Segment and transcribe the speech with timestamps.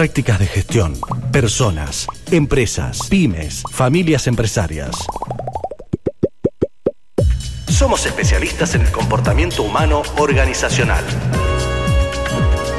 [0.00, 0.94] prácticas de gestión,
[1.30, 4.96] personas, empresas, pymes, familias empresarias.
[7.68, 11.04] Somos especialistas en el comportamiento humano organizacional.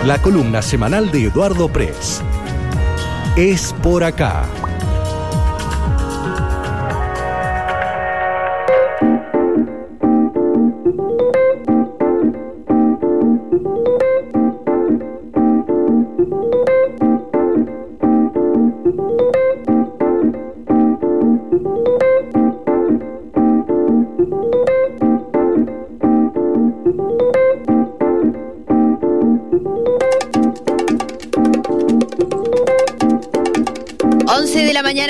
[0.04, 2.24] La columna semanal de Eduardo Press.
[3.36, 4.50] Es por acá.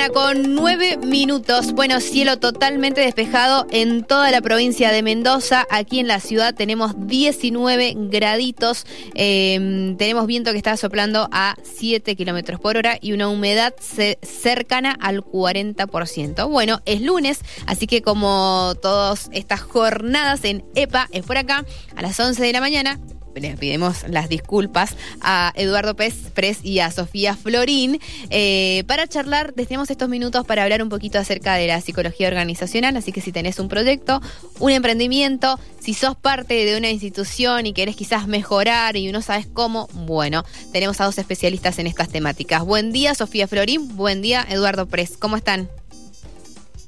[0.10, 1.74] Con 9 minutos.
[1.74, 5.68] Bueno, cielo totalmente despejado en toda la provincia de Mendoza.
[5.70, 8.88] Aquí en la ciudad tenemos 19 graditos.
[9.14, 13.76] Em, tenemos viento que está soplando a 7 kilómetros por hora y una humedad
[14.22, 16.50] cercana al 40%.
[16.50, 21.64] Bueno, es lunes, así que como todas estas jornadas en EPA, es por acá,
[21.96, 23.00] a las 11 de la mañana
[23.36, 29.54] les pidemos las disculpas a Eduardo Pérez y a Sofía Florín eh, para charlar.
[29.54, 32.98] Tenemos estos minutos para hablar un poquito acerca de la psicología organizacional.
[32.98, 34.22] Así que si tenés un proyecto,
[34.60, 39.48] un emprendimiento, si sos parte de una institución y querés quizás mejorar y no sabes
[39.48, 42.64] cómo, bueno, tenemos a dos especialistas en estas temáticas.
[42.64, 43.96] Buen día, Sofía Florín.
[43.96, 45.18] Buen día, Eduardo Pérez.
[45.18, 45.70] ¿Cómo están?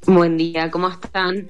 [0.05, 1.49] Buen día, ¿cómo están?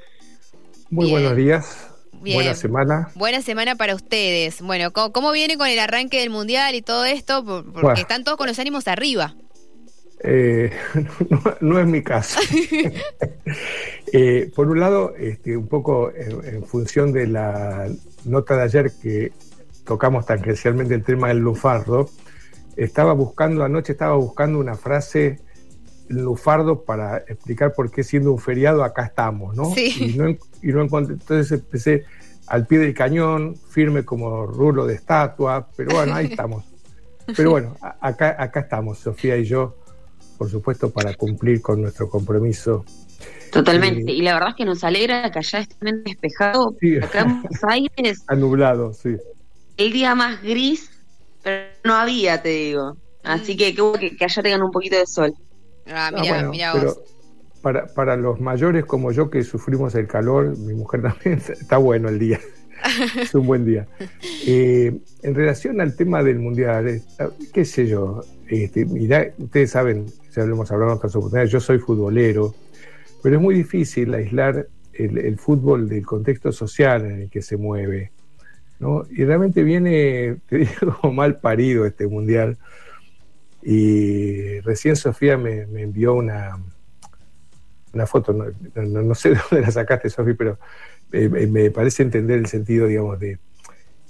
[0.89, 1.92] Muy buenos días.
[2.31, 3.09] Buena semana.
[3.15, 4.61] Buena semana para ustedes.
[4.61, 7.43] Bueno, ¿cómo, viene con el arranque del Mundial y todo esto?
[7.73, 9.35] Porque están todos con los ánimos arriba.
[10.23, 10.71] Eh,
[11.61, 12.39] no, es mi caso.
[14.15, 17.87] Eh, por un lado, este, un poco en, función de la
[18.25, 19.31] nota de ayer que
[19.85, 22.11] tocamos tangencialmente el tema del lufardo,
[22.75, 25.39] estaba buscando, anoche estaba buscando una frase
[26.09, 29.73] lufardo para explicar por qué siendo un feriado acá estamos, ¿no?
[29.73, 29.95] Sí.
[29.99, 32.05] Y no, y no encontré, entonces empecé
[32.53, 36.63] al pie del cañón, firme como rulo de estatua, pero bueno, ahí estamos.
[37.35, 39.75] Pero bueno, acá, acá estamos, Sofía y yo,
[40.37, 42.85] por supuesto, para cumplir con nuestro compromiso.
[43.51, 47.63] Totalmente, y la verdad es que nos alegra que allá estén despejado, acá en Buenos
[47.67, 48.23] Aires.
[48.27, 49.17] Ha nublado, sí.
[49.77, 50.91] El día más gris,
[51.41, 52.97] pero no había, te digo.
[53.23, 55.33] Así que que, que allá tengan un poquito de sol.
[55.87, 56.99] Ah, mira, mira vos
[57.63, 62.09] para, para los mayores como yo que sufrimos el calor, mi mujer también, está bueno
[62.09, 62.39] el día.
[63.21, 63.87] es un buen día.
[64.45, 67.01] Eh, en relación al tema del mundial, eh,
[67.53, 68.85] qué sé yo, este,
[69.37, 72.53] ustedes saben, ya lo hemos hablado en otras oportunidades, yo soy futbolero,
[73.23, 78.11] pero es muy difícil aislar el, fútbol del contexto social en el que se mueve.
[78.79, 79.05] ¿no?
[79.09, 82.57] Y realmente viene, te digo, mal parido este mundial.
[83.61, 86.57] Y recién Sofía me envió una,
[87.93, 90.57] una foto, no, sé de dónde la sacaste, Sofi, pero
[91.11, 93.39] eh, eh, me parece entender el sentido, digamos, de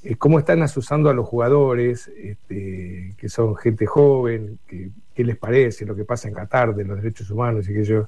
[0.03, 5.85] eh, cómo están asusando a los jugadores, este, que son gente joven, qué les parece
[5.85, 8.07] lo que pasa en Qatar de los derechos humanos y que yo.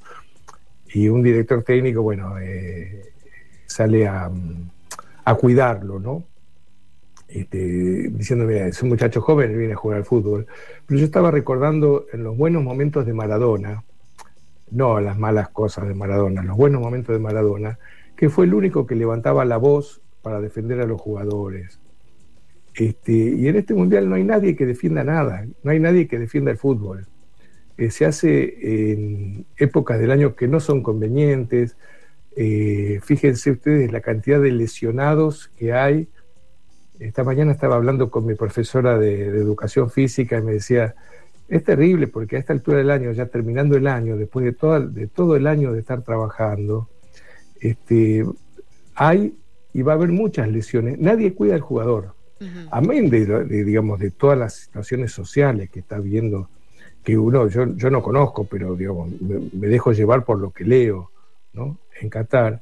[0.94, 2.36] Y un director técnico, bueno,
[3.66, 4.32] sale a,
[5.26, 6.24] a, cuidarlo, ¿no?
[7.28, 10.48] Este, diciendo, mira, es un muchacho joven, viene a jugar al fútbol.
[10.86, 13.84] Pero yo estaba recordando en los buenos momentos de Maradona,
[14.72, 17.80] no las malas cosas de Maradona, los buenos momentos de Maradona,
[18.16, 21.80] que fue el único que levantaba la voz para defender a los jugadores.
[22.74, 26.20] Este, y en este mundial no hay nadie que defienda nada, no hay nadie que
[26.20, 27.08] defienda el fútbol.
[27.78, 31.78] Eh, se hace en épocas del año que no son convenientes.
[32.36, 36.10] Eh, fíjense ustedes la cantidad de lesionados que hay.
[37.00, 40.96] Esta mañana estaba hablando con mi profesora de educación física y me decía,
[41.48, 44.80] es terrible porque a esta altura del año, ya terminando el año, después de todo,
[44.80, 46.90] de todo el año de estar trabajando,
[47.60, 48.26] este,
[48.96, 49.38] hay
[49.74, 50.98] y va a haber muchas lesiones.
[51.00, 52.16] Nadie cuida al jugador.
[52.72, 56.50] Amén de, digamos, de todas las situaciones sociales que está viendo,
[57.04, 61.12] que uno, yo, yo no conozco, pero digamos, me, dejo llevar por lo que leo,
[61.54, 61.78] ¿no?
[62.00, 62.62] En Qatar.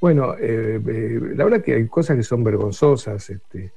[0.00, 3.30] Bueno, eh, eh, la verdad que hay cosas que son vergonzosas.
[3.30, 3.72] Este,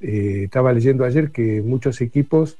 [0.00, 2.58] eh, estaba leyendo ayer que muchos equipos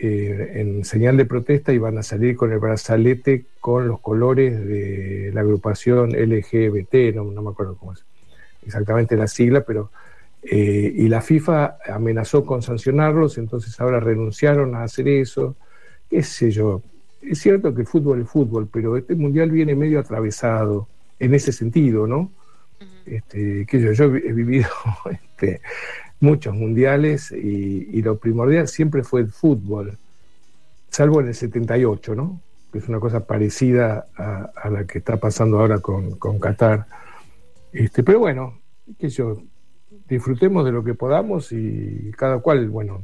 [0.00, 5.30] eh, en señal de protesta iban a salir con el brazalete con los colores de
[5.32, 8.04] la agrupación LGBT, no, me acuerdo cómo es
[8.66, 9.90] exactamente la sigla, pero
[10.42, 15.56] eh, y la FIFA amenazó con sancionarlos, entonces ahora renunciaron a hacer eso,
[16.10, 16.82] qué sé yo.
[17.22, 20.88] Es cierto que el fútbol es fútbol, pero este mundial viene medio atravesado
[21.18, 22.30] en ese sentido, ¿no?
[23.06, 24.68] Este, que yo, yo he vivido
[25.10, 25.60] este,
[26.20, 29.98] muchos mundiales y, lo primordial siempre fue el fútbol.
[30.90, 32.40] salvo en el 78, ¿no?
[32.72, 36.86] Que es una cosa parecida a, la que está pasando ahora con, con Qatar.
[37.72, 38.60] Este, pero bueno,
[38.98, 39.42] qué yo,
[40.08, 43.02] disfrutemos de lo que podamos y cada cual, bueno,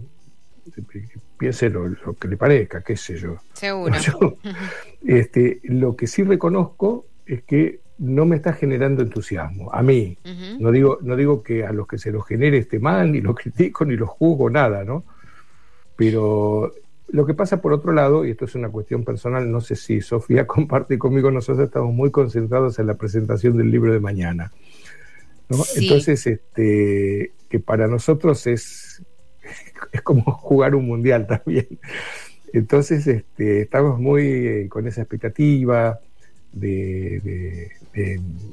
[1.36, 3.36] piense lo, que le parezca, qué sé yo.
[3.54, 3.94] Seguro.
[5.04, 9.72] este, lo que sí reconozco es que no me está generando entusiasmo.
[9.72, 10.16] A mí.
[10.58, 13.34] no, digo, no digo que a los que se lo genere esté mal, ni lo
[13.36, 15.04] critico, ni lo juzgo, nada, ¿no?
[15.96, 16.72] Pero
[17.08, 20.00] lo que pasa por otro lado, y esto es una cuestión personal, no sé si
[20.00, 24.50] Sofía comparte conmigo, nosotros estamos muy concentrados en la presentación del libro de mañana.
[25.76, 29.02] Entonces, este, que para nosotros es,
[29.92, 31.66] es como jugar un mundial también.
[32.52, 36.00] Entonces, este, estamos muy eh, con esa expectativa
[36.52, 37.70] de,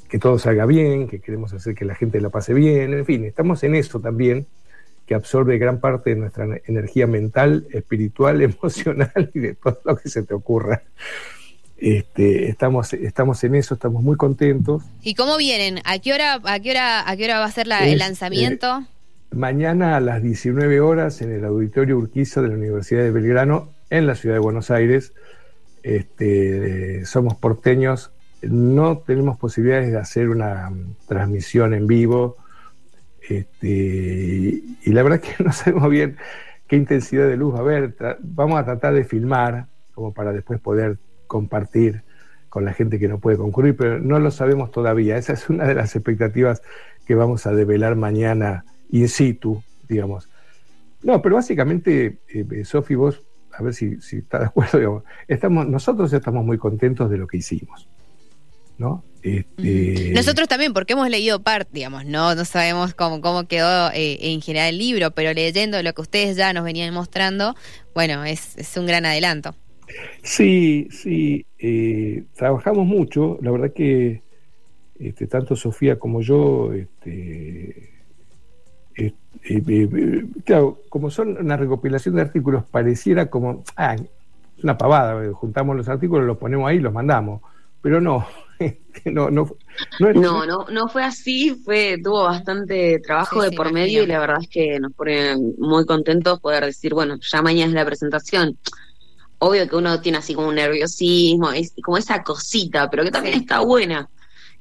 [0.09, 3.25] que todo salga bien, que queremos hacer que la gente la pase bien, en fin,
[3.25, 4.47] estamos en eso también,
[5.05, 10.09] que absorbe gran parte de nuestra energía mental, espiritual, emocional y de todo lo que
[10.09, 10.83] se te ocurra.
[11.77, 14.83] Este, estamos, estamos en eso, estamos muy contentos.
[15.03, 15.79] ¿Y cómo vienen?
[15.85, 18.79] ¿A qué hora, a qué hora, a qué hora va a ser el lanzamiento?
[18.79, 23.69] Eh, mañana a las 19 horas en el Auditorio Urquiza de la Universidad de Belgrano,
[23.91, 25.13] en la ciudad de Buenos Aires.
[25.87, 28.11] Este, somos porteños,
[28.41, 32.35] no tenemos posibilidades de hacer una mm, transmisión en vivo.
[33.21, 36.17] Este, y la verdad que no sabemos bien
[36.67, 37.95] qué intensidad de luz va a haber.
[38.19, 42.03] Vamos a tratar de filmar como para después poder compartir
[42.49, 45.15] con la gente que no puede concurrir, pero no lo sabemos todavía.
[45.15, 46.61] Esa es una de las expectativas
[47.05, 50.29] que vamos a develar mañana in situ, digamos.
[51.01, 53.23] No, pero básicamente, eh, Sofi, vos,
[53.57, 57.38] a ver si, si está de acuerdo, estamos, nosotros estamos muy contentos de lo que
[57.38, 57.88] hicimos.
[58.77, 59.04] ¿no?
[59.24, 60.12] Este...
[60.13, 64.42] Nosotros también, porque hemos leído parte, digamos, no, no sabemos cómo, cómo quedó eh, en
[64.42, 67.56] general el libro, pero leyendo lo que ustedes ya nos venían mostrando,
[67.94, 69.56] bueno, es, es un gran adelanto.
[70.21, 74.21] Sí, sí, eh, trabajamos mucho, la verdad que
[75.00, 77.96] este, tanto Sofía como yo, este,
[79.43, 84.03] eh, eh, claro, como son una recopilación de artículos, pareciera como, ah, es
[84.63, 87.41] una pavada, juntamos los artículos, los ponemos ahí y los mandamos,
[87.81, 88.25] pero no,
[89.05, 89.49] no, no,
[89.99, 94.37] no, no, no, fue así, fue, tuvo bastante trabajo de por medio y la verdad
[94.41, 98.57] es que nos pone muy contentos poder decir, bueno, ya mañana es la presentación.
[99.39, 103.35] Obvio que uno tiene así como un nerviosismo, es como esa cosita, pero que también
[103.35, 104.09] está buena,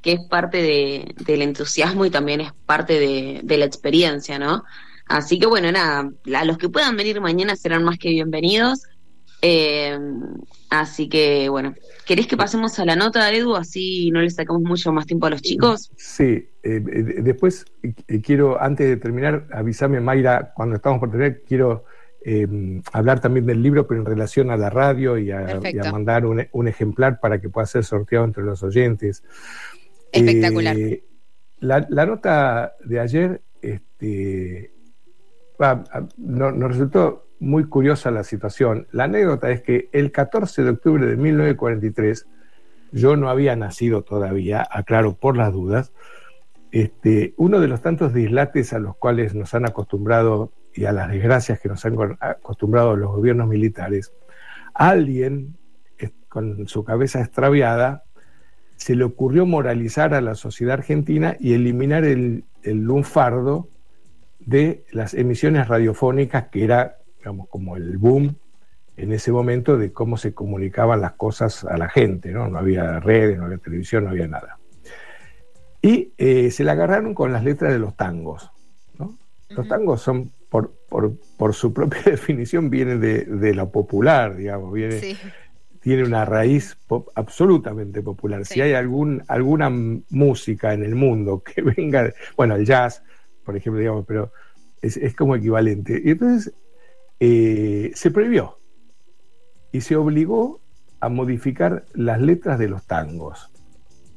[0.06, 4.62] que es parte de, del entusiasmo y también es parte de, de, la experiencia, ¿no?
[5.08, 8.85] Así que bueno, nada, a los que puedan venir mañana serán más que bienvenidos.
[9.43, 9.99] Eh,
[10.70, 11.75] así que bueno,
[12.06, 13.56] ¿querés que pasemos a la nota, Edu?
[13.56, 15.91] Así no le sacamos mucho más tiempo a los chicos.
[15.97, 16.82] Sí, eh, eh,
[17.23, 17.64] después
[18.23, 21.85] quiero, antes de terminar, avísame Mayra, cuando estamos por terminar, quiero
[22.29, 25.61] eh, hablar también del libro, pero en relación a la radio y a,
[25.93, 29.23] mandar un, ejemplar para que pueda ser sorteado entre los oyentes.
[30.17, 30.77] Espectacular.
[30.77, 31.05] Eh,
[31.59, 34.73] la, nota de ayer este,
[36.17, 38.87] nos resultó muy curiosa la situación.
[38.93, 42.27] La anécdota es que el 14 de octubre de 1943,
[42.93, 45.93] yo no había nacido todavía, aclaro por las dudas,
[46.73, 51.11] este, uno de los tantos dislates a los cuales nos han acostumbrado y a las
[51.11, 54.12] desgracias que nos han acostumbrado los gobiernos militares,
[54.75, 55.57] alguien
[56.29, 58.05] con su cabeza extraviada
[58.76, 63.68] se le ocurrió moralizar a la sociedad argentina y eliminar el, el lunfardo
[64.40, 68.37] de las emisiones radiofónicas, que era, digamos, como el boom
[68.97, 72.49] en ese momento de cómo se comunicaban las cosas a la gente, ¿no?
[72.49, 74.59] No había redes, no había televisión, no había nada.
[75.83, 78.50] Y eh, se la agarraron con las letras de los tangos.
[79.49, 85.16] Los tangos son por, por, su propia definición, viene de, de lo popular, digamos, viene,
[85.87, 86.76] tiene una raíz
[87.14, 88.45] absolutamente popular.
[88.45, 93.05] Si hay algún, alguna música en el mundo que venga, bueno, el jazz,
[93.45, 94.33] por ejemplo, digamos, pero
[94.83, 96.02] es, es como equivalente.
[96.05, 96.52] Y entonces
[97.21, 98.59] eh, se prohibió
[99.71, 100.61] y se obligó
[100.99, 103.52] a modificar las letras de los tangos.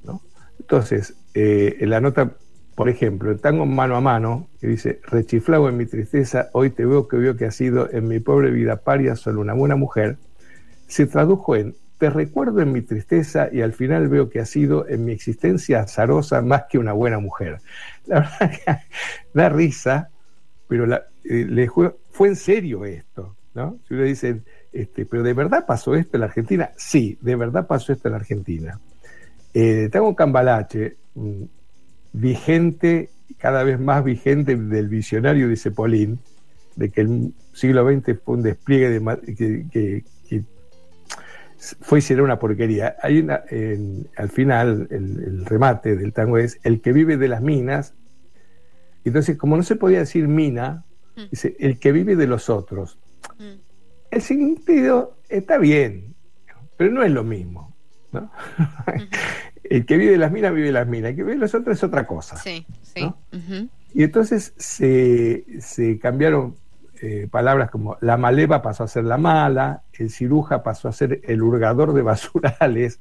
[0.03, 0.23] ¿no?
[0.59, 2.35] Entonces, eh, en la nota
[2.73, 6.85] por ejemplo, el tango mano a mano, que dice, rechiflado en mi tristeza, hoy te
[6.85, 10.17] veo que veo que ha sido en mi pobre vida paria solo una buena mujer,
[10.89, 14.87] se tradujo en, te recuerdo en mi tristeza y al final veo que ha sido
[14.87, 17.59] en mi existencia azarosa más que una buena mujer.
[18.05, 18.81] La verdad
[19.33, 20.09] da risa,
[20.67, 23.79] pero eh, le fue, fue en serio esto, ¿no?
[23.87, 24.41] Si uno dice,
[24.71, 26.71] este, pero ¿de verdad pasó esto en la Argentina?
[26.75, 28.79] Sí, de verdad pasó esto en la Argentina.
[29.53, 30.97] Eh, tengo Cambalache,
[32.13, 36.19] vigente, cada vez más vigente del visionario, dice Paulín,
[36.75, 40.03] de que el siglo XX fue un despliegue de, que,
[41.81, 42.95] fue y será una porquería.
[43.01, 43.43] Hay una,
[44.15, 47.93] al final, el, remate del tango es el que vive de las minas.
[49.03, 50.85] Entonces, como no se podía decir mina,
[51.15, 51.21] mm.
[51.31, 52.97] dice el que vive de los otros.
[53.37, 53.59] Mm.
[54.11, 56.15] El sentido está bien,
[56.77, 57.75] pero no es lo mismo.
[58.11, 58.31] ¿no?
[59.63, 61.53] el que vive de las minas vive de las minas, el que vive de los
[61.53, 62.37] otros es otra cosa.
[62.37, 63.11] Sí, sí.
[63.93, 66.55] Y entonces se, se cambiaron
[67.01, 71.21] eh, palabras como la maleva pasó a ser la mala, el ciruja pasó a ser
[71.23, 72.99] el hurgador de basurales,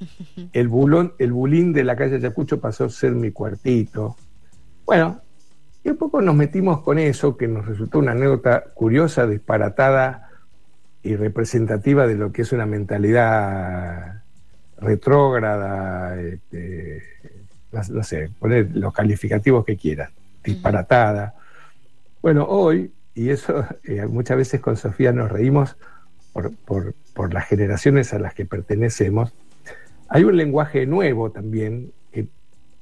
[0.52, 4.16] el bulón, el bulín de la calle Ayacucho pasó a ser mi cuartito.
[4.84, 5.20] Bueno,
[5.84, 10.30] y un poco nos metimos con eso, que nos resultó una anécdota curiosa, disparatada
[11.02, 14.22] y representativa de lo que es una mentalidad
[14.78, 17.02] retrógrada, este,
[17.90, 20.10] no, sé, poner los calificativos que quieras,
[20.42, 21.34] disparatada.
[22.20, 25.76] Bueno, hoy y eso eh, muchas veces con Sofía nos reímos
[26.66, 29.32] por, las generaciones a las que pertenecemos.
[30.08, 32.28] Hay un lenguaje nuevo también que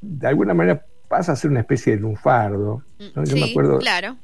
[0.00, 2.82] de alguna manera pasa a ser una especie de lunfardo.
[2.98, 4.16] Yo me acuerdo claro.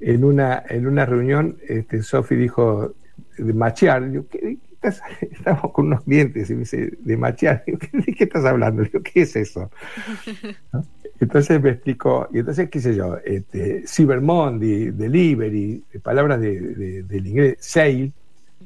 [0.00, 2.92] en una, en una reunión, este, Sofi dijo
[3.38, 4.10] de machear.
[4.10, 4.58] Yo, ¿qué,
[5.20, 7.64] Estamos con unos clientes y me dice, de machear.
[7.66, 8.82] ¿de qué estás hablando?
[8.82, 9.70] Digo, ¿qué es eso?
[11.18, 17.26] Entonces me explicó, y entonces, qué sé yo, este, Cyber Monday, Delivery, palabras de, del
[17.26, 18.12] inglés, Sale,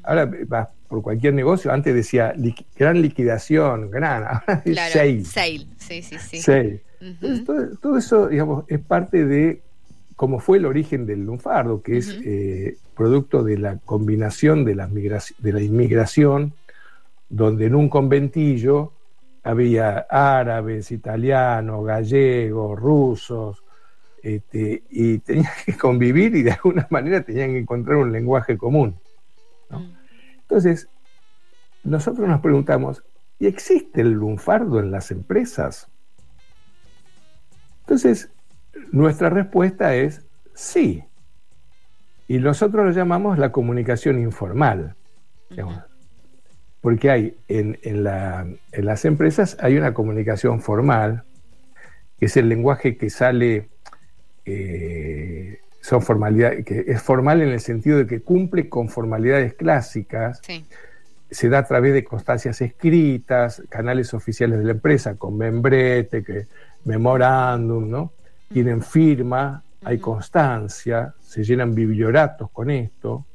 [0.03, 2.33] ahora vas por cualquier negocio, antes decía
[2.77, 5.23] gran liquidación, gran, ahora es Sale.
[5.23, 6.37] Sale, sí, sí, sí.
[6.39, 6.81] Sale.
[7.81, 9.61] todo, eso, digamos, es parte de
[10.17, 14.87] cómo fue el origen del lunfardo, que es eh, producto de la combinación de la,
[14.87, 16.53] de la inmigración,
[17.29, 18.91] donde en un conventillo
[19.43, 23.63] había árabes, italianos, gallegos, rusos,
[24.21, 28.99] este, y tenían que convivir y de alguna manera tenían que encontrar un lenguaje común.
[29.69, 29.93] Mm.
[30.41, 30.87] Entonces,
[31.83, 33.03] nosotros nos preguntamos,
[33.39, 35.87] ¿y existe el lunfardo en las empresas?
[37.81, 38.29] Entonces,
[38.91, 41.03] nuestra respuesta es sí.
[42.27, 44.95] Y nosotros lo llamamos la comunicación informal
[46.81, 51.23] porque hay en, las empresas hay una comunicación formal,
[52.19, 53.69] que es el lenguaje que sale,
[54.45, 60.41] eh, son formalidades, que es formal en el sentido de que cumple con formalidades clásicas,
[61.29, 66.47] se da a través de constancias escritas, canales oficiales de la empresa, con membrete, que,
[66.83, 68.11] memorándum, ¿no?
[68.51, 73.25] Tienen firma, hay constancia, se llenan biblioratos con esto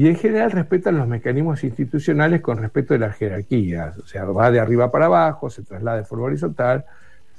[0.00, 4.50] y en general respetan los mecanismos institucionales con respecto de las jerarquías, o sea, va
[4.50, 6.86] de arriba para abajo, se traslada de forma horizontal,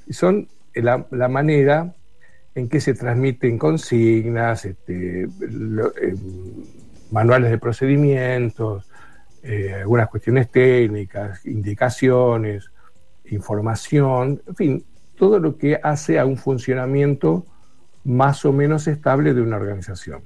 [0.06, 1.91] y son la, manera
[2.53, 5.27] en que se transmiten consignas, este, eh,
[7.10, 8.88] manuales de procedimientos,
[9.41, 12.70] eh, algunas cuestiones técnicas, indicaciones,
[13.32, 17.44] información, en fin, todo lo que hace a un funcionamiento
[18.03, 20.22] más o menos estable de una organización.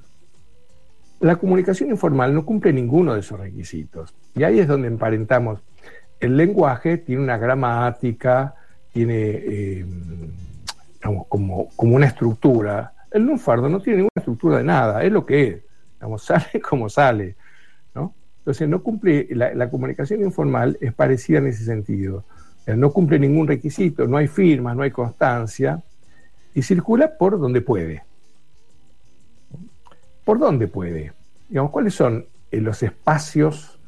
[1.20, 4.14] La comunicación informal no cumple ninguno de esos requisitos.
[4.36, 5.62] Y ahí es donde emparentamos.
[6.20, 8.56] El lenguaje tiene una gramática,
[8.92, 9.86] tiene eh,
[11.02, 12.94] como, como, una estructura.
[13.12, 15.66] El lunfardo no tiene ninguna estructura de nada, es lo que es.
[16.18, 17.36] sale como sale.
[17.94, 18.14] ¿no?
[18.40, 22.26] Entonces, no cumple, la, comunicación informal es parecida en ese sentido.
[22.68, 25.84] No cumple ningún requisito, no hay firmas, no hay constancia,
[26.54, 28.04] y circula por donde puede.
[30.26, 31.14] ¿Por dónde puede?
[31.48, 33.80] Digamos, ¿Cuáles son eh, los espacios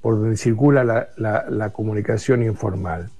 [0.00, 3.10] por donde circula la, comunicación informal?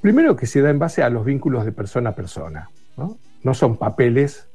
[0.00, 2.70] Primero que se da en base a los vínculos de persona a persona.
[2.96, 3.18] ¿no?
[3.42, 4.48] no son papeles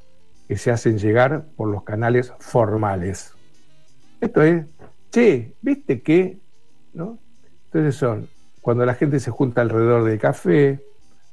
[0.48, 3.34] que se hacen llegar por los canales formales.
[4.19, 4.65] Esto es,
[5.12, 6.39] che, ¿viste qué?
[6.93, 8.27] Entonces son
[8.62, 10.84] cuando la gente se junta alrededor del café,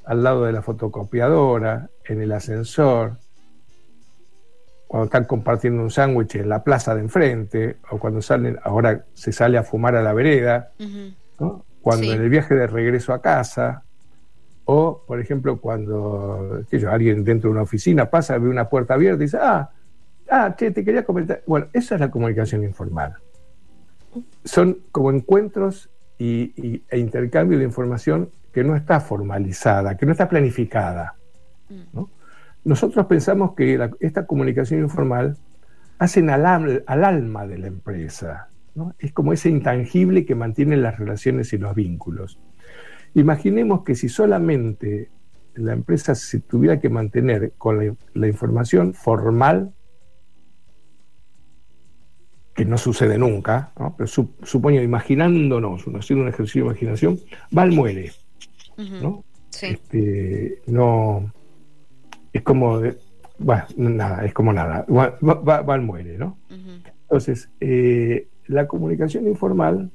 [0.05, 3.19] al lado de la fotocopiadora, en el ascensor,
[4.97, 9.31] cuando están compartiendo un sándwich en la plaza de enfrente, o cuando salen, ahora se
[9.31, 10.71] sale a fumar a la vereda,
[11.83, 13.83] cuando en el viaje de regreso a casa,
[14.65, 19.27] o por ejemplo cuando alguien dentro de una oficina pasa, ve una puerta abierta y
[19.27, 19.69] dice, ah,
[20.31, 21.43] ah, che, te quería comentar.
[21.47, 23.17] Bueno, esa es la comunicación informal.
[24.45, 30.27] Son como encuentros y, e intercambio de información que no está formalizada, que no está
[30.27, 31.17] planificada.
[31.93, 32.09] ¿no?
[32.67, 35.37] Nosotros pensamos que esta comunicación informal
[35.99, 38.49] hacen al, alma de la empresa.
[38.99, 42.41] Es como ese intangible que mantiene las relaciones y los vínculos.
[43.15, 45.11] Imaginemos que si solamente
[45.55, 49.73] la empresa se tuviera que mantener con la, información formal,
[52.53, 53.95] que no sucede nunca, ¿no?
[53.97, 57.21] pero supongo, imaginándonos, haciendo un ejercicio de imaginación,
[57.53, 58.11] Val muere,
[58.77, 59.25] ¿no?
[59.63, 61.33] Este, no,
[62.37, 62.81] es como,
[63.39, 66.39] bueno, nada, es como nada, Val, muere, ¿no?
[67.03, 69.91] Entonces, eh, la comunicación informal,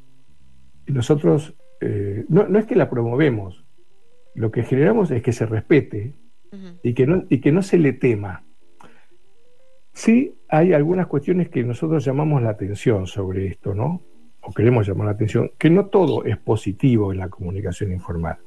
[0.88, 3.66] nosotros, eh, no, no, es que la promovemos,
[4.34, 6.14] lo que generamos es que se respete
[6.84, 8.44] y, que no, y que no se le tema.
[9.94, 14.02] Sí, hay algunas cuestiones que nosotros llamamos la atención sobre esto, ¿no?
[14.42, 18.38] O queremos llamar la atención, que no todo es positivo en la comunicación informal,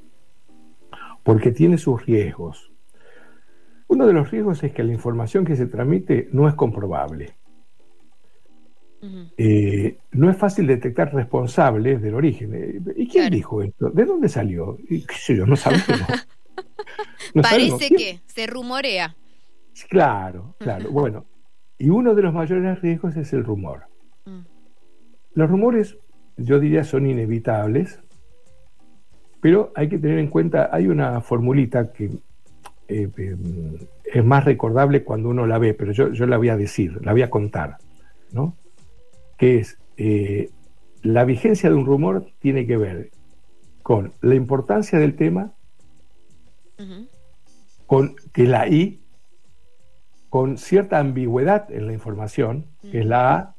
[1.22, 2.73] porque tiene sus riesgos.
[3.88, 7.34] Uno de los riesgos es que la información que se transmite no es comprobable.
[9.36, 12.54] Eh, no es fácil detectar responsables del origen.
[12.54, 13.90] Eh, ¿Y quién dijo esto?
[13.90, 14.78] ¿De dónde salió?
[14.88, 15.44] ¿Qué sé yo?
[15.44, 15.86] No sabemos.
[17.42, 19.14] Parece que se rumorea.
[19.88, 20.90] Claro, claro.
[20.90, 21.26] Bueno,
[21.78, 23.82] y uno de los mayores riesgos es el rumor.
[24.24, 24.40] Mm.
[25.34, 25.98] Los rumores,
[26.36, 28.00] yo diría, son inevitables,
[29.40, 32.10] pero hay que tener en cuenta, hay una formulita que
[32.88, 36.98] eh, em, es más recordable cuando uno la ve, pero yo, la voy a decir,
[37.04, 37.78] la voy a contar,
[38.32, 38.56] ¿no?
[39.38, 40.50] Que es, eh,
[41.02, 43.10] la vigencia de un rumor tiene que ver
[43.82, 45.52] con la importancia del tema,
[47.86, 49.00] con que la I
[50.34, 53.54] con cierta ambigüedad en la información, que es la A,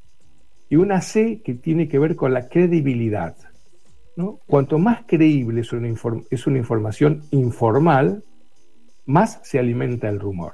[0.69, 3.37] y una C que tiene que ver con la credibilidad.
[4.17, 4.39] ¿no?
[4.45, 5.87] Cuanto más creíble es una,
[6.29, 8.25] es una información informal,
[9.05, 10.53] más se alimenta el rumor.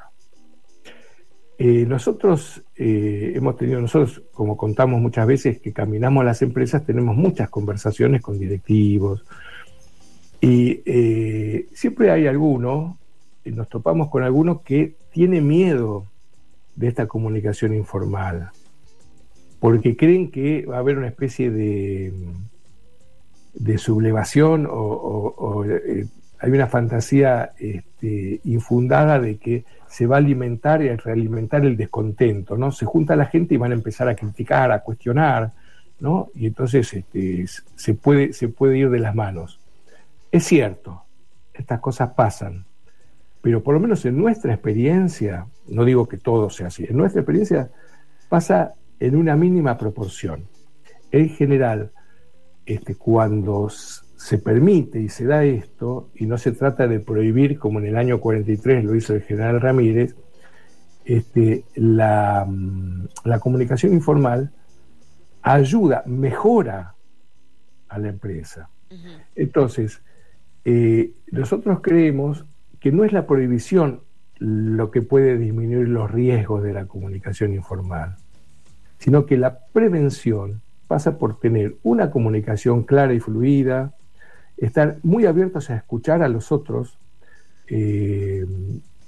[1.58, 7.16] Eh, nosotros eh, hemos tenido, nosotros, como contamos muchas veces, que caminamos las empresas, tenemos
[7.16, 9.24] muchas conversaciones con directivos
[10.42, 12.98] y eh, siempre hay alguno,
[13.46, 16.08] nos topamos con alguno que tiene miedo
[16.76, 18.50] de esta comunicación informal,
[19.60, 22.12] porque creen que va a haber una especie de,
[23.54, 26.08] de sublevación o, eh,
[26.42, 31.78] hay una fantasía este, infundada de que se va a alimentar y a realimentar el
[31.78, 32.72] descontento, ¿no?
[32.72, 35.52] Se junta la gente y van a empezar a criticar, a cuestionar,
[36.00, 36.30] ¿no?
[36.34, 39.60] Y entonces este, se, puede, se puede ir de las manos.
[40.32, 41.04] Es cierto,
[41.54, 42.66] estas cosas pasan,
[43.42, 47.22] pero por lo menos en nuestra experiencia, no digo que todo sea así, en nuestra
[47.22, 47.70] experiencia
[48.30, 50.46] pasa en una mínima proporción.
[51.12, 51.92] En general,
[52.66, 53.70] este, cuando
[54.22, 57.98] se permite y se da esto, y no se trata de prohibir como en el
[57.98, 60.16] año 43 lo hizo el general Ramírez,
[61.06, 64.52] este, la, mm, la comunicación informal
[65.42, 66.94] ayuda, mejora
[67.90, 68.70] a la empresa.
[69.36, 70.04] Entonces,
[70.66, 72.46] eh, nosotros creemos
[72.80, 74.02] que no es la prohibición
[74.38, 78.18] lo que puede disminuir los riesgos de la comunicación informal,
[79.00, 83.96] sino que la prevención pasa por tener una comunicación clara y fluida,
[84.62, 86.98] estar muy abiertos a escuchar a los otros.
[87.68, 88.46] Eh,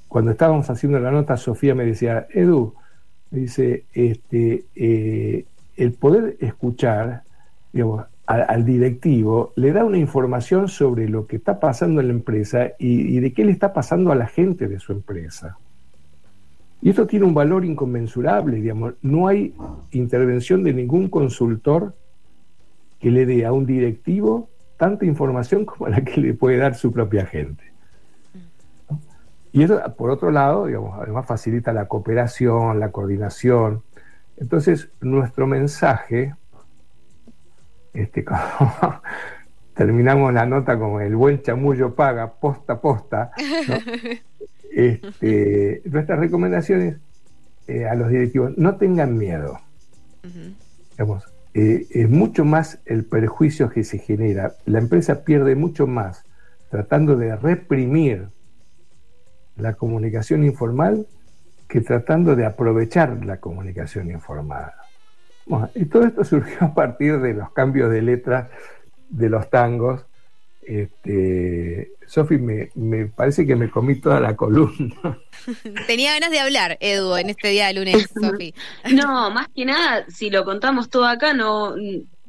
[0.08, 2.74] cuando estábamos haciendo la nota, Sofía me decía, Edu,
[3.32, 5.46] me dice, este, eh,
[5.78, 7.24] el poder escuchar,
[7.72, 12.72] digamos, al, directivo, le da una información sobre lo que está pasando en la empresa
[12.80, 15.58] y, de qué le está pasando a la gente de su empresa.
[16.82, 18.94] Y esto tiene un valor inconmensurable, digamos.
[19.02, 19.54] No hay
[19.92, 21.96] intervención de ningún consultor
[23.00, 24.50] que le dé a un directivo
[24.84, 27.64] tanta información como la que le puede dar su propia gente.
[29.54, 33.84] Y eso, por otro lado, digamos, además facilita la cooperación, la coordinación.
[34.36, 36.34] Entonces, nuestro mensaje
[37.94, 38.26] este,
[39.76, 43.32] terminamos la nota como el buen chamullo paga, posta posta.
[44.72, 46.98] este, nuestras recomendaciones
[47.68, 49.60] eh, a los directivos, no tengan miedo.
[51.54, 54.54] Eh, es mucho más el perjuicio que se genera.
[54.66, 56.26] La empresa pierde mucho más
[56.70, 58.30] tratando de reprimir
[59.58, 61.06] la comunicación informal
[61.68, 64.72] que tratando de aprovechar la comunicación informal.
[65.76, 68.50] Y todo esto surgió a partir de los cambios de letra
[69.10, 70.06] de los tangos.
[70.66, 75.20] Este, Sofi, me, me, parece que me comí toda la columna.
[75.88, 78.54] Tenía ganas de hablar, Edu, en este día de lunes, Sofi.
[78.94, 81.76] No, más que nada, si lo contamos todo acá, no,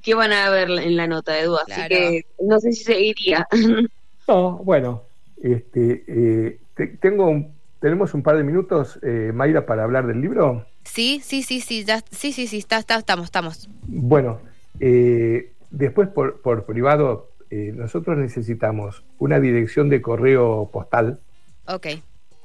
[0.02, 1.56] ¿qué van a ver en la nota, Edu?
[1.56, 3.46] Así que no sé si seguiría.
[4.26, 5.02] No, bueno,
[5.42, 6.58] este, eh,
[6.98, 10.64] tengo un, tenemos un par de minutos, eh, Mayra, para hablar del libro.
[10.84, 13.68] Sí, sí, sí, sí, ya, sí, sí, sí, está, estamos, estamos.
[13.86, 14.40] Bueno,
[14.80, 21.20] eh, después por, por privado, eh, nosotros necesitamos una dirección de correo postal.
[21.68, 21.86] Ok.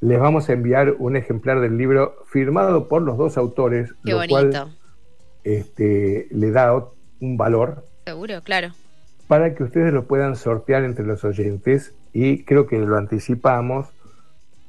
[0.02, 3.92] Les vamos a enviar un ejemplar del libro firmado por los dos autores.
[4.06, 4.70] Qué bonito.
[5.44, 6.76] este, le da
[7.22, 7.86] un valor.
[8.06, 8.70] Seguro, claro.
[9.28, 13.88] Para que ustedes lo puedan sortear entre los oyentes y creo que lo anticipamos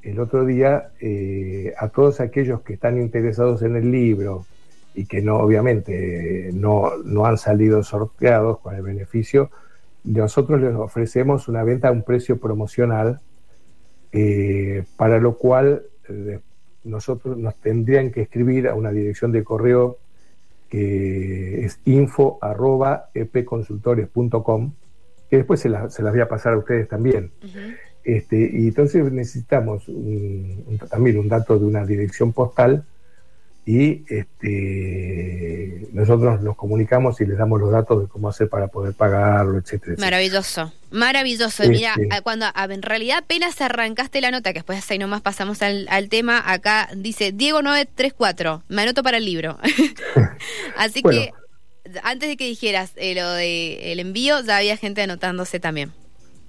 [0.02, 4.46] el otro día eh, a todos aquellos que están interesados en el libro
[4.94, 9.50] y que no, obviamente, no, no han salido sorteados con el beneficio,
[10.04, 13.20] nosotros les ofrecemos una venta a un precio promocional,
[14.12, 16.40] eh, para lo cual eh,
[16.84, 19.98] nosotros nos tendrían que escribir a una dirección de correo
[20.68, 24.72] que es info arroba epconsultores.com,
[25.28, 27.32] que después se, las voy a pasar a ustedes también.
[28.04, 29.84] este, y entonces necesitamos
[30.88, 32.84] también un dato de una dirección postal
[33.66, 38.94] y este, nosotros nos comunicamos y les damos los datos de cómo hacer para poder
[38.94, 39.96] pagarlo, etcétera.
[39.98, 41.62] Maravilloso, maravilloso.
[41.68, 46.08] Mira, este cuando en realidad apenas arrancaste la nota, que después ahí nomás pasamos al,
[46.08, 49.58] tema, acá dice Diego 934, me anoto para el libro.
[50.76, 51.32] Así que
[52.02, 55.92] antes de que dijeras eh, lo de el envío, ya había gente anotándose también.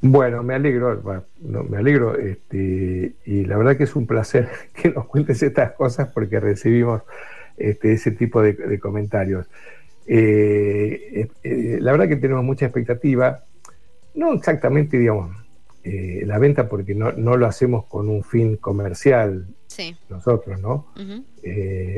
[0.03, 5.05] Bueno, me alegro, me alegro, este, y la verdad que es un placer que nos
[5.05, 7.03] cuentes estas cosas porque recibimos
[7.57, 9.45] este, ese tipo de, comentarios.
[10.07, 13.43] Eh, eh, la verdad que tenemos mucha expectativa,
[14.15, 15.37] no exactamente, digamos,
[15.83, 19.45] eh, la venta porque no, no, lo hacemos con un fin comercial
[20.09, 20.87] nosotros, ¿no?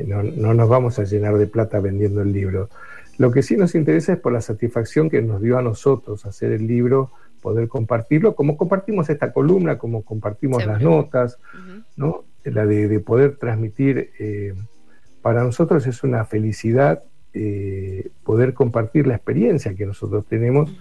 [0.05, 0.23] ¿no?
[0.23, 2.69] No nos vamos a llenar de plata vendiendo el libro.
[3.17, 6.51] Lo que sí nos interesa es por la satisfacción que nos dio a nosotros hacer
[6.51, 7.11] el libro
[7.43, 11.37] poder compartirlo, como compartimos esta columna, como compartimos las notas,
[11.97, 12.23] ¿no?
[12.45, 14.53] La de, poder transmitir, eh,
[15.21, 17.03] para nosotros es una felicidad
[17.33, 20.71] eh, poder compartir la experiencia que nosotros tenemos,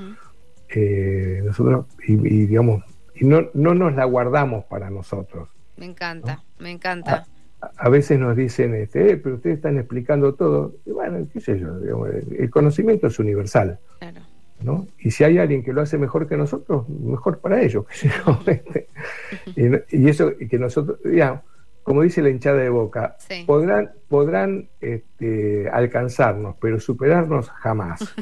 [0.69, 5.49] eh, nosotros, y, digamos, y no, no nos la guardamos para nosotros.
[5.77, 7.27] Me encanta, me encanta.
[7.77, 10.75] A, veces nos dicen, este, pero ustedes están explicando todo.
[10.85, 13.79] Y bueno, qué sé yo, el conocimiento es universal.
[13.99, 14.21] Claro.
[14.99, 17.85] Y si hay alguien que lo hace mejor que nosotros, mejor para ellos.
[19.57, 21.43] Y, eso, que nosotros, ya,
[21.83, 28.15] como dice la hinchada de boca, podrán, podrán este, alcanzarnos, pero superarnos jamás.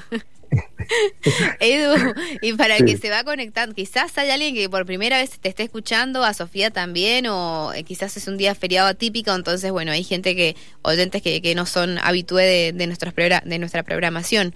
[1.60, 5.38] Edu, y para el que se va conectando, quizás hay alguien que por primera vez
[5.38, 9.70] te esté escuchando, a Sofía también, o eh, quizás es un día feriado atípico, entonces,
[9.70, 12.86] bueno, hay gente que, oyentes que, que no son habitué de, de,
[13.44, 14.54] de nuestra programación.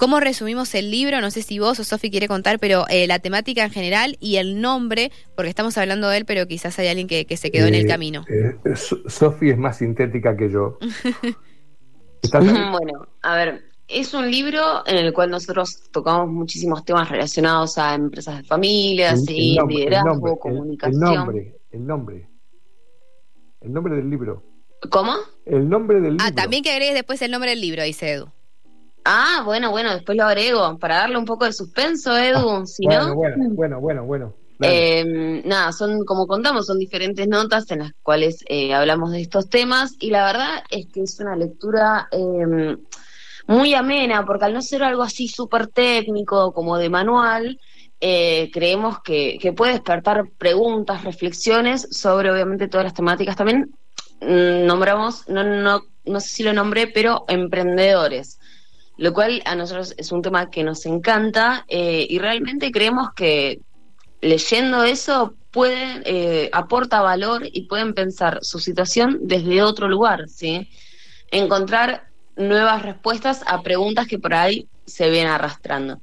[0.00, 1.20] ¿Cómo resumimos el libro?
[1.20, 4.36] No sé si vos o Sofi quiere contar, pero eh, la temática en general y
[4.36, 7.74] el nombre, porque estamos hablando de él, pero quizás hay alguien que, se quedó en
[7.74, 8.24] el eh, camino.
[8.30, 10.78] Eh, Sofi es más sintética que yo.
[12.32, 17.94] bueno, a ver, es un libro en el cual nosotros tocamos muchísimos temas relacionados a
[17.94, 21.02] empresas de familia, liderazgo, comunicación.
[21.02, 22.28] El nombre, el nombre.
[23.60, 24.44] El nombre del libro.
[24.90, 25.12] ¿Cómo?
[25.44, 26.24] El nombre del ah, libro.
[26.26, 28.32] Ah, también que agregues después el nombre del libro, dice Edu.
[29.04, 32.50] Ah, bueno, bueno, después lo agrego para darle un poco de suspenso, Edu.
[32.50, 37.80] Ah, si bueno, bueno, bueno, bueno, em, nada, son como contamos, son diferentes notas en
[37.80, 42.08] las cuales eh, hablamos de estos temas y la verdad es que es una lectura
[42.12, 42.78] em,
[43.46, 47.58] muy amena porque al no ser algo así súper técnico como de manual,
[48.02, 53.36] eh, creemos que, que, puede despertar preguntas, reflexiones sobre obviamente todas las temáticas.
[53.36, 53.70] También
[54.20, 58.39] mm, nombramos, no, no, no sé si lo nombré, pero emprendedores
[59.00, 63.62] lo cual a nosotros es un tema que nos encanta eh, y realmente creemos que
[64.20, 70.68] leyendo eso pueden, eh, aporta valor y pueden pensar su situación desde otro lugar, ¿sí?
[71.30, 76.02] Encontrar nuevas respuestas a preguntas que por ahí se ven arrastrando.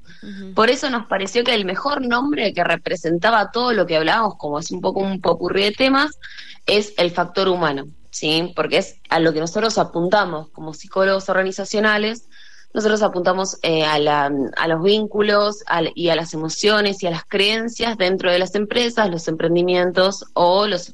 [0.55, 4.57] Por eso nos pareció que el mejor nombre que representaba todo lo que hablábamos, como
[4.57, 6.17] es un poco un popurrí de temas,
[6.65, 8.53] es el factor humano, ¿sí?
[8.55, 12.26] Porque es a lo que nosotros apuntamos como psicólogos organizacionales,
[12.73, 15.63] nosotros apuntamos eh, a, los vínculos
[15.95, 20.67] y a las emociones y a las creencias dentro de las empresas, los emprendimientos o
[20.67, 20.93] los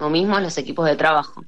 [0.00, 1.44] o mismo los equipos de trabajo.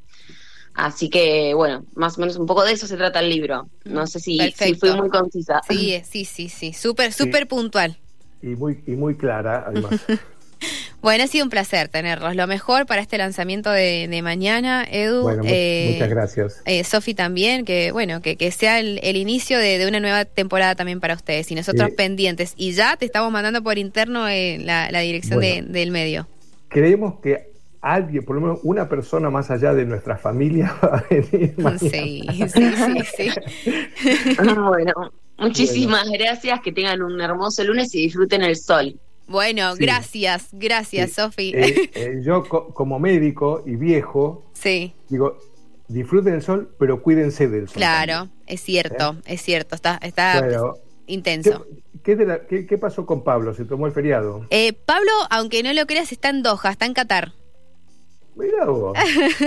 [0.75, 3.69] Así que, bueno, más o menos un poco de eso se trata el libro.
[3.85, 5.61] No sé si, si fui muy concisa.
[5.69, 7.99] Sí, sí, sí, sí, súper, súper puntual.
[8.43, 10.01] Y muy, y muy clara, además.
[11.03, 12.37] Bueno, ha sido un placer tenerlos.
[12.37, 15.23] Lo mejor para este lanzamiento de, mañana, Edu.
[15.23, 16.63] Bueno, eh, muchas gracias.
[16.67, 21.01] Eh, Sofi también, que bueno, que, que sea el, inicio de, una nueva temporada también
[21.01, 22.53] para ustedes y nosotros pendientes.
[22.57, 26.27] Y ya te estamos mandando por interno eh, la, dirección del medio.
[26.69, 31.05] Creemos que alguien, por lo menos una persona más allá de nuestra familia va a
[31.09, 31.55] venir.
[31.79, 33.31] Sí, sí, sí,
[33.97, 34.37] sí.
[34.69, 34.93] bueno,
[35.39, 39.01] muchísimas gracias, que tengan un hermoso lunes y disfruten el sol.
[39.31, 41.53] Bueno, gracias, gracias, Sofi.
[41.55, 44.93] Eh, eh, yo como médico y viejo, sí.
[45.09, 45.39] digo,
[45.87, 47.77] disfruten el sol, pero cuídense del sol.
[47.77, 49.35] Claro, es cierto, ¿Eh?
[49.35, 50.45] es cierto, está, está
[51.07, 51.65] intenso.
[52.03, 53.55] ¿qué, pasó con Pablo?
[53.55, 54.47] ¿Se tomó el feriado?
[54.51, 57.33] Eh, Pablo, aunque no lo creas, está en Doha, está en Qatar.
[58.37, 58.97] Mira vos.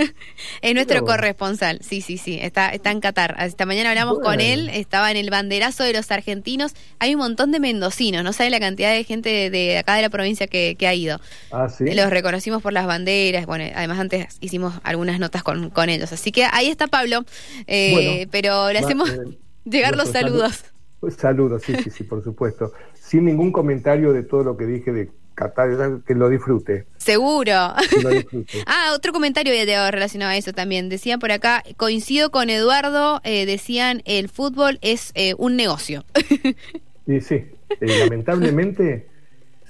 [0.62, 3.36] es nuestro corresponsal, sí, sí, sí, está, está en Qatar.
[3.40, 6.74] Esta mañana hablamos con él, estaba en el banderazo de los argentinos.
[6.98, 10.10] Hay un montón de mendocinos, no sabe la cantidad de gente de, acá de la
[10.10, 11.18] provincia que, ha ido.
[11.50, 11.84] Ah, sí.
[11.94, 16.12] Los reconocimos por las banderas, bueno, además antes hicimos algunas notas con, con ellos.
[16.12, 17.24] Así que ahí está Pablo,
[17.66, 20.64] eh, pero le hacemos eh, llegar los saludos.
[21.10, 22.72] Saludos, sí, sí, sí, por supuesto.
[22.94, 26.86] Sin ningún comentario de todo lo que dije de Qatar, que lo disfrute.
[26.96, 27.52] Seguro.
[28.66, 29.52] ah, otro comentario
[29.90, 30.88] relacionado a eso también.
[30.88, 36.04] Decían por acá, coincido con Eduardo, eh, decían el fútbol es eh, un negocio.
[37.06, 39.06] y sí, eh, lamentablemente,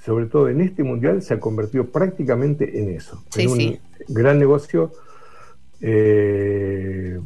[0.03, 3.23] sobre todo en este mundial, se ha convertido prácticamente en eso.
[3.35, 4.91] en un gran negocio
[5.81, 7.19] eh,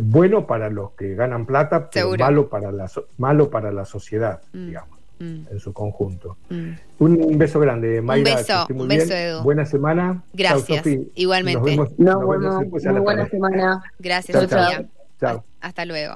[0.00, 4.66] bueno para los que ganan plata, pero malo para la, malo para la sociedad, mm,
[4.66, 5.46] digamos, mm.
[5.50, 6.36] en su conjunto.
[6.50, 6.70] Mm.
[6.98, 8.30] Un beso grande, Mayra.
[8.30, 9.42] Un beso, un beso, Edu.
[9.42, 10.22] Buena semana.
[10.32, 11.76] Gracias, igualmente.
[11.76, 13.82] Nos vemos, muy buena semana.
[13.98, 14.86] Gracias, Sofía.
[15.20, 15.44] Chao.
[15.60, 16.14] Hasta luego.